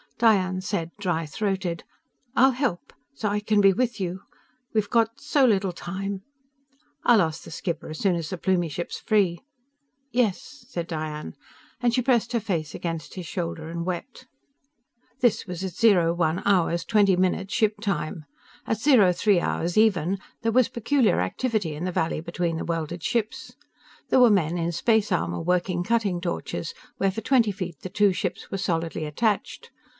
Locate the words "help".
2.51-2.93